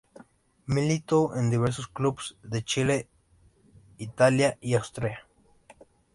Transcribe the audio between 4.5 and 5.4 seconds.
y Austria.